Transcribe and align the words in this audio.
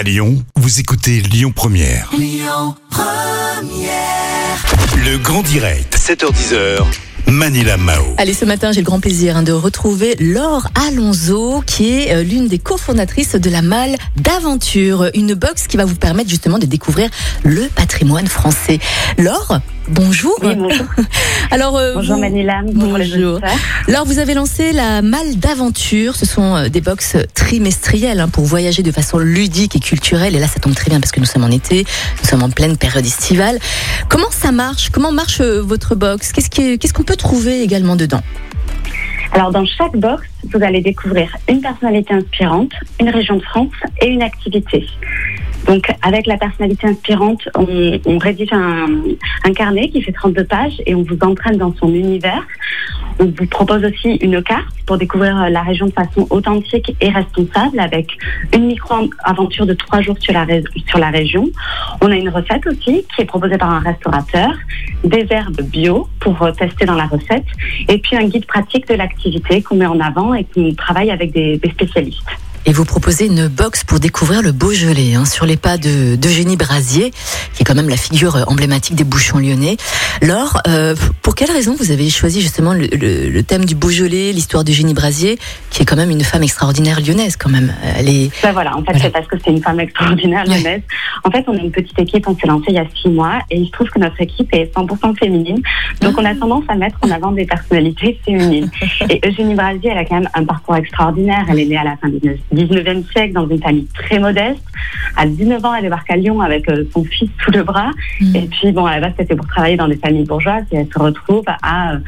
À 0.00 0.02
Lyon, 0.02 0.42
vous 0.56 0.80
écoutez 0.80 1.20
Lyon 1.20 1.52
Première. 1.54 2.10
Le 4.96 5.18
grand 5.18 5.42
direct, 5.42 5.94
7h10h. 5.94 6.86
Manila 7.26 7.76
Mao. 7.76 8.14
Allez, 8.16 8.32
ce 8.32 8.46
matin, 8.46 8.72
j'ai 8.72 8.80
le 8.80 8.86
grand 8.86 8.98
plaisir 8.98 9.36
hein, 9.36 9.42
de 9.42 9.52
retrouver 9.52 10.16
Laure 10.18 10.68
Alonso, 10.88 11.62
qui 11.66 11.90
est 11.90 12.14
euh, 12.14 12.22
l'une 12.22 12.48
des 12.48 12.58
cofondatrices 12.58 13.34
de 13.34 13.50
la 13.50 13.60
Malle 13.60 13.96
d'Aventure, 14.16 15.10
une 15.14 15.34
box 15.34 15.66
qui 15.66 15.76
va 15.76 15.84
vous 15.84 15.96
permettre 15.96 16.30
justement 16.30 16.58
de 16.58 16.64
découvrir 16.64 17.10
le 17.44 17.66
patrimoine 17.66 18.26
français. 18.26 18.78
Laure, 19.18 19.60
bonjour. 19.90 20.32
Oui, 20.42 20.54
bonjour. 20.56 20.86
Alors, 21.50 21.76
euh, 21.76 21.94
Bonjour 21.94 22.14
vous- 22.16 22.20
Manila. 22.20 22.60
Bonjour. 22.64 23.40
Alors, 23.88 24.04
vous 24.06 24.18
avez 24.18 24.34
lancé 24.34 24.72
la 24.72 25.02
Malle 25.02 25.36
d'Aventure. 25.36 26.14
Ce 26.16 26.26
sont 26.26 26.56
euh, 26.56 26.68
des 26.68 26.80
box 26.80 27.16
trimestrielles 27.34 28.20
hein, 28.20 28.28
pour 28.28 28.44
voyager 28.44 28.82
de 28.82 28.92
façon 28.92 29.18
ludique 29.18 29.76
et 29.76 29.80
culturelle. 29.80 30.34
Et 30.36 30.38
là, 30.38 30.46
ça 30.46 30.60
tombe 30.60 30.74
très 30.74 30.90
bien 30.90 31.00
parce 31.00 31.12
que 31.12 31.20
nous 31.20 31.26
sommes 31.26 31.44
en 31.44 31.50
été, 31.50 31.84
nous 32.22 32.28
sommes 32.28 32.42
en 32.42 32.50
pleine 32.50 32.76
période 32.76 33.04
estivale. 33.04 33.58
Comment 34.08 34.30
ça 34.30 34.52
marche? 34.52 34.90
Comment 34.90 35.12
marche 35.12 35.40
euh, 35.40 35.60
votre 35.60 35.94
box? 35.94 36.32
Qu'est-ce 36.32 36.92
qu'on 36.92 37.02
peut 37.02 37.16
trouver 37.16 37.62
également 37.62 37.96
dedans? 37.96 38.22
Alors 39.32 39.52
dans 39.52 39.64
chaque 39.64 39.96
box, 39.96 40.24
vous 40.52 40.60
allez 40.62 40.80
découvrir 40.80 41.30
une 41.48 41.60
personnalité 41.60 42.14
inspirante, 42.14 42.72
une 43.00 43.10
région 43.10 43.36
de 43.36 43.42
France 43.42 43.70
et 44.02 44.08
une 44.08 44.22
activité. 44.22 44.84
Donc 45.66 45.90
avec 46.02 46.26
la 46.26 46.36
personnalité 46.36 46.88
inspirante, 46.88 47.48
on, 47.54 48.18
rédige 48.18 48.52
un, 48.52 48.86
carnet 49.54 49.88
qui 49.88 50.02
fait 50.02 50.12
32 50.12 50.44
pages 50.44 50.80
et 50.86 50.94
on 50.94 51.02
vous 51.02 51.18
entraîne 51.22 51.58
dans 51.58 51.74
son 51.74 51.92
univers. 51.92 52.42
On 53.18 53.26
vous 53.26 53.46
propose 53.46 53.84
aussi 53.84 54.14
une 54.16 54.42
carte 54.42 54.74
pour 54.86 54.96
découvrir 54.96 55.36
euh, 55.36 55.48
la 55.50 55.62
région 55.62 55.86
de 55.86 55.92
façon 55.92 56.26
authentique 56.30 56.96
et 57.00 57.10
responsable 57.10 57.78
avec 57.78 58.16
une 58.54 58.66
micro-aventure 58.66 59.66
de 59.66 59.74
trois 59.74 60.00
jours 60.00 60.16
sur 60.18 60.32
la, 60.32 61.10
région. 61.10 61.48
On 62.00 62.10
a 62.10 62.16
une 62.16 62.30
recette 62.30 62.66
aussi 62.66 63.04
qui 63.14 63.22
est 63.22 63.26
proposée 63.26 63.58
par 63.58 63.70
un 63.70 63.80
restaurateur, 63.80 64.50
des 65.04 65.26
herbes 65.28 65.60
bio 65.62 66.08
pour 66.20 66.40
euh, 66.42 66.52
tester 66.52 66.86
dans 66.86 66.94
la 66.94 67.06
recette 67.06 67.46
et 67.88 67.98
puis 67.98 68.16
un 68.16 68.24
guide 68.24 68.46
pratique 68.46 68.88
de 68.88 68.94
l'activité 68.94 69.60
qu'on 69.62 69.76
met 69.76 69.86
en 69.86 70.00
avant 70.00 70.32
et 70.32 70.44
qu'on 70.44 70.72
travaille 70.74 71.10
avec 71.10 71.32
des 71.32 71.60
spécialistes. 71.72 72.24
Et 72.70 72.72
vous 72.72 72.84
proposez 72.84 73.26
une 73.26 73.48
box 73.48 73.82
pour 73.82 73.98
découvrir 73.98 74.42
le 74.42 74.52
Beaujolais, 74.52 75.16
hein, 75.16 75.24
sur 75.24 75.44
les 75.44 75.56
pas 75.56 75.76
de 75.76 76.14
d'Eugénie 76.14 76.56
Brasier, 76.56 77.10
qui 77.52 77.62
est 77.62 77.64
quand 77.64 77.74
même 77.74 77.88
la 77.88 77.96
figure 77.96 78.44
emblématique 78.46 78.94
des 78.94 79.02
bouchons 79.02 79.38
lyonnais. 79.38 79.76
Laure, 80.22 80.62
euh, 80.68 80.94
pour 81.30 81.36
quelle 81.36 81.52
raison 81.52 81.76
vous 81.78 81.92
avez 81.92 82.10
choisi 82.10 82.40
justement 82.40 82.74
le, 82.74 82.88
le- 82.88 83.28
le 83.30 83.42
thème 83.44 83.64
du 83.64 83.76
Beaujolais, 83.76 84.32
l'histoire 84.32 84.64
d'Eugénie 84.64 84.94
Brasier, 84.94 85.38
qui 85.70 85.80
est 85.82 85.84
quand 85.84 85.94
même 85.94 86.10
une 86.10 86.24
femme 86.24 86.42
extraordinaire 86.42 86.98
lyonnaise 87.00 87.36
quand 87.36 87.48
même? 87.48 87.72
Elle 87.96 88.08
est 88.08 88.30
Ben 88.42 88.50
voilà, 88.50 88.76
en 88.76 88.80
fait, 88.80 88.86
Voilà. 88.94 88.98
c'est 89.04 89.10
parce 89.12 89.28
que 89.28 89.36
c'est 89.44 89.52
une 89.52 89.62
femme 89.62 89.78
extraordinaire, 89.78 90.42
Ouais. 90.48 90.56
lyonnaise. 90.56 90.82
En 91.22 91.30
fait, 91.30 91.44
on 91.46 91.54
est 91.54 91.60
une 91.60 91.70
petite 91.70 91.96
équipe, 92.00 92.26
on 92.26 92.36
s'est 92.36 92.48
lancé 92.48 92.64
il 92.70 92.74
y 92.74 92.78
a 92.78 92.84
six 93.00 93.08
mois 93.10 93.38
et 93.48 93.58
il 93.58 93.66
se 93.66 93.70
trouve 93.70 93.88
que 93.90 94.00
notre 94.00 94.20
équipe 94.20 94.48
est 94.52 94.74
100% 94.74 95.14
féminine. 95.20 95.62
Donc, 96.00 96.18
on 96.18 96.24
a 96.24 96.34
tendance 96.34 96.64
à 96.66 96.74
mettre 96.74 96.98
en 97.02 97.10
avant 97.12 97.30
des 97.30 97.44
personnalités 97.46 98.18
féminines. 98.24 98.68
Et 99.08 99.20
Eugénie 99.24 99.54
Brasier, 99.54 99.90
elle 99.92 99.98
a 99.98 100.04
quand 100.04 100.16
même 100.18 100.28
un 100.34 100.44
parcours 100.44 100.74
extraordinaire. 100.74 101.44
Elle 101.48 101.60
est 101.60 101.66
née 101.66 101.76
à 101.78 101.84
la 101.84 101.96
fin 101.98 102.08
du 102.08 102.18
19e 102.52 103.08
siècle 103.12 103.34
dans 103.34 103.48
une 103.48 103.62
famille 103.62 103.86
très 103.94 104.18
modeste. 104.18 104.58
À 105.16 105.26
19 105.26 105.64
ans, 105.64 105.74
elle 105.76 105.84
débarque 105.84 106.10
à 106.10 106.16
Lyon 106.16 106.40
avec 106.40 106.68
euh, 106.68 106.82
son 106.92 107.04
fils 107.04 107.30
sous 107.44 107.52
le 107.52 107.62
bras. 107.62 107.90
Mhm. 108.20 108.34
Et 108.34 108.48
puis, 108.50 108.72
bon, 108.72 108.84
à 108.84 108.96
la 108.98 109.00
base, 109.06 109.12
c'était 109.16 109.36
pour 109.36 109.46
travailler 109.46 109.76
dans 109.76 109.86
des 109.86 109.96
familles 109.96 110.24
bourgeoises 110.24 110.64
et 110.72 110.76
elle 110.78 110.88
se 110.92 110.98
retrouve 110.98 111.19
à, 111.62 111.92
euh, 111.94 111.98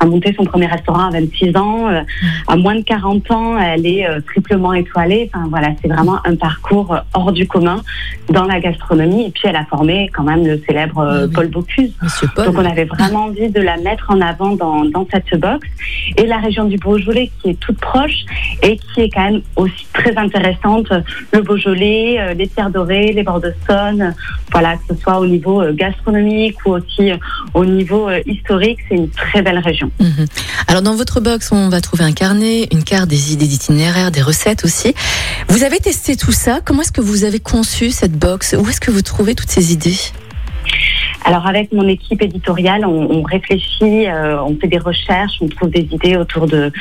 à 0.00 0.06
monter 0.06 0.34
son 0.36 0.44
premier 0.44 0.66
restaurant 0.66 1.08
à 1.08 1.10
26 1.10 1.56
ans. 1.56 1.88
Euh, 1.88 2.00
À 2.48 2.56
moins 2.56 2.74
de 2.74 2.82
40 2.82 3.30
ans, 3.30 3.58
elle 3.58 3.86
est 3.86 4.06
euh, 4.06 4.20
triplement 4.20 4.72
étoilée. 4.72 5.30
Enfin, 5.32 5.46
voilà, 5.48 5.68
c'est 5.80 5.88
vraiment 5.88 6.18
un 6.24 6.36
parcours 6.36 6.92
euh, 6.94 6.98
hors 7.14 7.32
du 7.32 7.46
commun 7.46 7.80
dans 8.28 8.44
la 8.44 8.60
gastronomie. 8.60 9.26
Et 9.26 9.30
puis, 9.30 9.42
elle 9.46 9.56
a 9.56 9.64
formé 9.66 10.10
quand 10.12 10.22
même 10.24 10.46
le 10.46 10.60
célèbre 10.66 11.00
Ah. 11.02 11.26
Paul 11.34 11.48
Bocuse. 11.48 11.92
Paul. 12.34 12.46
Donc 12.46 12.54
on 12.58 12.64
avait 12.64 12.84
vraiment 12.84 13.24
envie 13.26 13.50
de 13.50 13.60
la 13.60 13.76
mettre 13.78 14.06
en 14.10 14.20
avant 14.20 14.54
dans, 14.56 14.84
dans 14.84 15.06
cette 15.12 15.38
box. 15.40 15.66
Et 16.16 16.26
la 16.26 16.38
région 16.38 16.64
du 16.64 16.76
Beaujolais 16.76 17.30
qui 17.40 17.50
est 17.50 17.60
toute 17.60 17.78
proche 17.78 18.24
et 18.62 18.76
qui 18.76 19.00
est 19.02 19.10
quand 19.10 19.24
même 19.30 19.42
aussi 19.56 19.86
très 19.92 20.16
intéressante. 20.16 20.92
Le 21.32 21.40
Beaujolais, 21.42 22.34
les 22.34 22.46
pierres 22.46 22.70
dorées, 22.70 23.12
les 23.12 23.22
bords 23.22 23.40
de 23.40 23.52
Saône, 23.66 24.14
voilà, 24.50 24.76
que 24.76 24.94
ce 24.94 25.00
soit 25.00 25.18
au 25.18 25.26
niveau 25.26 25.62
gastronomique 25.72 26.56
ou 26.66 26.70
aussi 26.74 27.12
au 27.54 27.64
niveau 27.64 28.08
euh, 28.08 28.20
c'est 28.88 28.94
une 28.96 29.10
très 29.10 29.42
belle 29.42 29.58
région. 29.58 29.90
Mhm. 30.00 30.26
Alors 30.68 30.82
dans 30.82 30.94
votre 30.94 31.20
box, 31.20 31.50
on 31.52 31.68
va 31.68 31.80
trouver 31.80 32.04
un 32.04 32.12
carnet, 32.12 32.68
une 32.72 32.84
carte 32.84 33.08
des 33.08 33.32
idées 33.32 33.46
d'itinéraire, 33.46 34.10
des 34.10 34.22
recettes 34.22 34.64
aussi. 34.64 34.94
Vous 35.48 35.64
avez 35.64 35.78
testé 35.78 36.16
tout 36.16 36.32
ça. 36.32 36.60
Comment 36.64 36.82
est-ce 36.82 36.92
que 36.92 37.00
vous 37.00 37.24
avez 37.24 37.40
conçu 37.40 37.90
cette 37.90 38.12
box? 38.12 38.54
Où 38.58 38.68
est-ce 38.68 38.80
que 38.80 38.90
vous 38.90 39.02
trouvez 39.02 39.34
toutes 39.34 39.50
ces 39.50 39.72
idées? 39.72 39.98
Alors 41.24 41.46
avec 41.46 41.72
mon 41.72 41.86
équipe 41.88 42.22
éditoriale, 42.22 42.84
on, 42.84 43.10
on 43.10 43.22
réfléchit, 43.22 44.06
euh, 44.06 44.42
on 44.42 44.56
fait 44.56 44.68
des 44.68 44.78
recherches, 44.78 45.36
on 45.40 45.48
trouve 45.48 45.70
des 45.70 45.86
idées 45.92 46.16
autour 46.16 46.46
de 46.46 46.72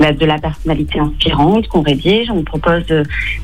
la, 0.00 0.12
de 0.12 0.26
la 0.26 0.38
personnalité 0.38 0.98
inspirante 0.98 1.68
qu'on 1.68 1.82
rédige. 1.82 2.30
On 2.30 2.42
propose 2.42 2.84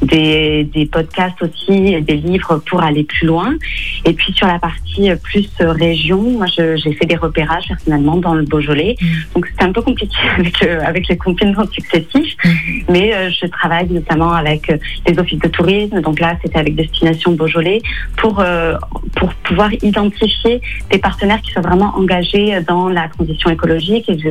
des, 0.03 0.65
des 0.65 0.87
podcasts 0.87 1.43
aussi, 1.43 1.95
et 1.95 2.01
des 2.01 2.17
livres 2.17 2.63
pour 2.67 2.83
aller 2.83 3.05
plus 3.05 3.27
loin. 3.27 3.55
Et 4.05 4.13
puis 4.13 4.33
sur 4.33 4.47
la 4.47 4.59
partie 4.59 5.11
plus 5.23 5.49
région, 5.61 6.21
moi 6.21 6.47
j'ai 6.47 6.93
fait 6.93 7.07
des 7.07 7.17
repérages 7.17 7.69
personnellement 7.69 8.17
dans 8.17 8.35
le 8.35 8.45
Beaujolais. 8.45 8.97
Mhm. 9.01 9.09
Donc 9.35 9.47
c'était 9.47 9.65
un 9.65 9.73
peu 9.73 9.83
compliqué 9.83 10.17
avec, 10.39 10.63
euh, 10.63 10.81
avec 10.85 11.09
les 11.09 11.17
confinements 11.17 11.67
successifs. 11.71 12.37
Mhm. 12.45 12.53
Mais 12.89 13.15
euh, 13.15 13.31
je 13.31 13.47
travaille 13.47 13.89
notamment 13.91 14.33
avec 14.33 14.71
euh, 14.71 14.77
les 15.07 15.19
offices 15.19 15.41
de 15.41 15.49
tourisme. 15.49 16.01
Donc 16.01 16.21
là, 16.21 16.37
c'était 16.43 16.59
avec 16.59 16.75
Destination 16.75 17.33
Beaujolais 17.33 17.81
pour, 18.17 18.41
euh, 18.41 18.77
pour 19.17 19.33
pouvoir 19.35 19.73
identifier 19.83 20.42
des 20.91 20.99
partenaires 20.99 21.41
qui 21.41 21.53
sont 21.53 21.61
vraiment 21.61 21.93
engagés 21.97 22.61
dans 22.67 22.89
la 22.89 23.09
transition 23.09 23.51
écologique. 23.51 24.11
Je, 24.11 24.31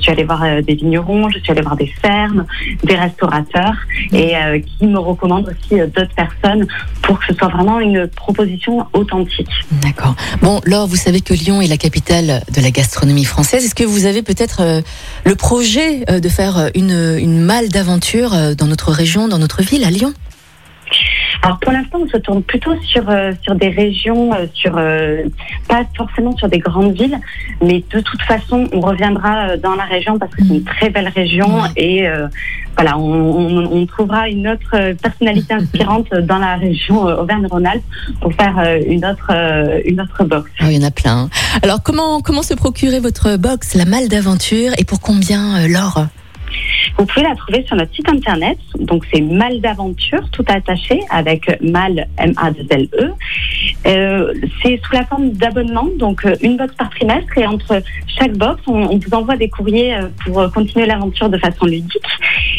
suis 0.00 0.10
allée 0.10 0.24
voir 0.24 0.42
euh, 0.42 0.62
des 0.62 0.74
vignerons, 0.74 1.28
je 1.30 1.38
suis 1.38 1.50
allée 1.50 1.62
voir 1.62 1.76
des 1.76 1.92
fermes, 2.00 2.46
des 2.84 2.94
restaurateurs 2.94 3.74
et 4.12 4.36
euh, 4.36 4.60
qui 4.60 4.86
me 4.86 4.98
recommandent 4.98 5.48
aussi 5.48 5.80
euh, 5.80 5.86
d'autres 5.86 6.14
personnes 6.14 6.66
pour 7.02 7.18
que 7.18 7.26
ce 7.26 7.34
soit 7.34 7.48
vraiment 7.48 7.80
une 7.80 8.06
proposition 8.08 8.86
authentique. 8.92 9.50
D'accord. 9.82 10.14
Bon, 10.42 10.60
Laure, 10.64 10.86
vous 10.86 10.96
savez 10.96 11.20
que 11.20 11.34
Lyon 11.34 11.60
est 11.60 11.66
la 11.66 11.76
capitale 11.76 12.42
de 12.54 12.60
la 12.60 12.70
gastronomie 12.70 13.24
française. 13.24 13.64
Est-ce 13.64 13.74
que 13.74 13.84
vous 13.84 14.06
avez 14.06 14.22
peut-être 14.22 14.82
le 15.24 15.34
projet 15.34 16.04
de 16.04 16.28
faire 16.28 16.70
une, 16.74 17.16
une 17.18 17.40
malle 17.40 17.68
d'aventure 17.68 18.30
dans 18.56 18.66
notre 18.66 18.90
région, 18.90 19.28
dans 19.28 19.38
notre 19.38 19.62
ville, 19.62 19.84
à 19.84 19.90
Lyon? 19.90 20.12
Alors 21.42 21.58
pour 21.60 21.72
l'instant, 21.72 21.98
on 22.02 22.08
se 22.08 22.16
tourne 22.16 22.42
plutôt 22.42 22.74
sur 22.82 23.08
euh, 23.08 23.32
sur 23.42 23.54
des 23.54 23.68
régions, 23.68 24.32
euh, 24.34 24.46
sur 24.54 24.74
euh, 24.76 25.22
pas 25.68 25.84
forcément 25.96 26.36
sur 26.36 26.48
des 26.48 26.58
grandes 26.58 26.92
villes, 26.94 27.18
mais 27.62 27.84
de 27.92 28.00
toute 28.00 28.22
façon, 28.22 28.68
on 28.72 28.80
reviendra 28.80 29.50
euh, 29.50 29.56
dans 29.56 29.74
la 29.74 29.84
région 29.84 30.18
parce 30.18 30.34
que 30.34 30.42
c'est 30.44 30.54
une 30.54 30.64
très 30.64 30.90
belle 30.90 31.08
région 31.08 31.62
et 31.76 32.08
euh, 32.08 32.26
voilà, 32.76 32.98
on, 32.98 33.02
on, 33.02 33.64
on 33.72 33.86
trouvera 33.86 34.28
une 34.28 34.48
autre 34.48 34.74
euh, 34.74 34.94
personnalité 34.94 35.54
inspirante 35.62 36.12
dans 36.12 36.38
la 36.38 36.56
région 36.56 37.02
Auvergne-Rhône-Alpes 37.02 37.84
pour 38.20 38.32
faire 38.34 38.78
une 38.86 39.04
autre 39.04 39.30
une 39.84 40.00
autre 40.00 40.24
box. 40.24 40.50
Ah, 40.60 40.70
Il 40.70 40.80
y 40.80 40.84
en 40.84 40.86
a 40.86 40.90
plein. 40.90 41.28
Alors, 41.62 41.82
comment, 41.82 42.20
comment 42.20 42.42
se 42.42 42.54
procurer 42.54 43.00
votre 43.00 43.36
box, 43.36 43.74
la 43.74 43.84
malle 43.84 44.08
d'aventure, 44.08 44.72
et 44.78 44.84
pour 44.84 45.00
combien, 45.00 45.56
euh, 45.58 45.68
Laure 45.68 46.06
Vous 46.98 47.06
pouvez 47.06 47.22
la 47.22 47.36
trouver 47.36 47.64
sur 47.64 47.76
notre 47.76 47.94
site 47.94 48.08
internet. 48.08 48.58
Donc 48.80 49.04
c'est 49.12 49.20
Mal 49.20 49.60
d'aventure, 49.60 50.28
tout 50.30 50.44
attaché 50.48 51.00
avec 51.10 51.60
Mal 51.62 52.08
M 52.16 52.32
A 52.36 52.50
2 52.50 52.66
L 52.70 52.88
E. 52.98 53.12
Euh, 53.86 54.34
c'est 54.62 54.80
sous 54.82 54.92
la 54.92 55.04
forme 55.04 55.30
d'abonnement, 55.30 55.86
donc 55.96 56.24
euh, 56.24 56.34
une 56.42 56.56
box 56.56 56.74
par 56.74 56.90
trimestre 56.90 57.38
et 57.38 57.46
entre 57.46 57.82
chaque 58.06 58.36
box, 58.36 58.60
on, 58.66 58.96
vous 58.96 59.14
envoie 59.14 59.36
des 59.36 59.48
courriers 59.48 59.94
euh, 59.94 60.08
pour 60.24 60.50
continuer 60.52 60.86
l'aventure 60.86 61.28
de 61.28 61.38
façon 61.38 61.66
ludique. 61.66 62.02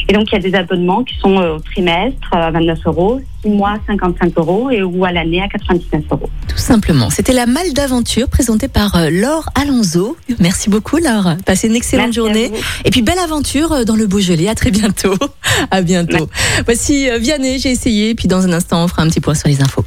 Et 0.09 0.13
donc 0.13 0.27
il 0.31 0.33
y 0.33 0.37
a 0.37 0.49
des 0.49 0.55
abonnements 0.55 1.03
qui 1.03 1.15
sont 1.19 1.37
euh, 1.37 1.55
au 1.55 1.59
trimestre 1.59 2.29
euh, 2.33 2.47
à 2.47 2.51
29 2.51 2.79
euros, 2.87 3.21
6 3.43 3.49
mois 3.49 3.75
55 3.85 4.33
euros 4.37 4.71
et 4.71 4.81
ou 4.81 5.05
à 5.05 5.11
l'année 5.11 5.39
à 5.41 5.47
99 5.47 6.01
euros. 6.11 6.29
Tout 6.47 6.57
simplement. 6.57 7.11
C'était 7.11 7.31
la 7.31 7.45
malle 7.45 7.73
d'aventure 7.73 8.27
présentée 8.27 8.67
par 8.67 8.95
euh, 8.95 9.11
Laure 9.11 9.47
Alonso. 9.53 10.17
Merci 10.39 10.71
beaucoup, 10.71 10.97
Laure. 10.97 11.35
Passez 11.45 11.67
une 11.67 11.75
excellente 11.75 12.07
Merci 12.07 12.19
à 12.19 12.23
journée. 12.23 12.51
Et 12.85 12.89
puis, 12.89 13.03
belle 13.03 13.19
aventure 13.19 13.85
dans 13.85 13.95
le 13.95 14.07
Beaujolais. 14.07 14.49
À 14.49 14.55
très 14.55 14.71
bientôt. 14.71 15.15
À 15.71 15.81
bientôt. 15.81 16.29
Voici 16.65 17.09
Vianney, 17.19 17.59
j'ai 17.59 17.71
essayé. 17.71 18.15
Puis, 18.15 18.27
dans 18.27 18.45
un 18.45 18.53
instant, 18.53 18.83
on 18.83 18.87
fera 18.87 19.03
un 19.03 19.09
petit 19.09 19.19
point 19.19 19.35
sur 19.35 19.47
les 19.47 19.61
infos. 19.61 19.83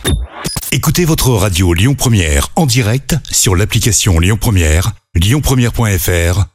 Écoutez 0.70 1.04
votre 1.04 1.30
radio 1.30 1.72
Lyon 1.72 1.94
Première 1.94 2.48
en 2.56 2.66
direct 2.66 3.16
sur 3.30 3.56
l'application 3.56 4.18
Lyon 4.18 4.38
Première, 4.40 4.92
lyonpremière.fr 5.14 6.51